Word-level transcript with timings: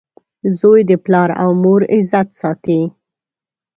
•زوی 0.59 0.81
د 0.89 0.91
پلار 1.03 1.29
او 1.43 1.49
مور 1.63 1.81
عزت 1.93 2.27
ساتي. 2.39 2.79